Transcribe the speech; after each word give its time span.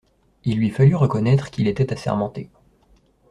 Il 0.45 0.57
lui 0.57 0.71
fallut 0.71 0.95
reconnaître 0.95 1.51
qu'il 1.51 1.67
était 1.67 1.93
assermenté. 1.93 2.49